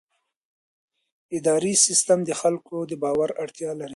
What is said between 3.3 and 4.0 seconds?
اړتیا لري.